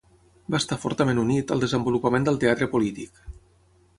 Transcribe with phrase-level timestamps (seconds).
[0.53, 3.23] Va estar fortament unit al desenvolupament del teatre polític.